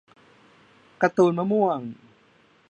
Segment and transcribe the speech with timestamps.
[1.01, 1.79] การ์ตูนมะม่วง